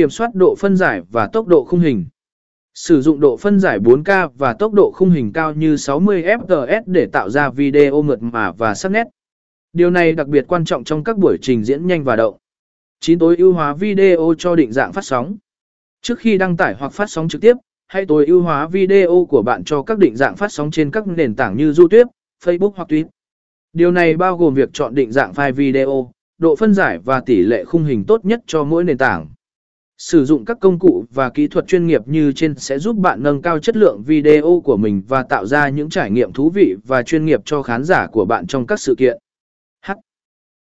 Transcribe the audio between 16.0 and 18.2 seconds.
Trước khi đăng tải hoặc phát sóng trực tiếp, hãy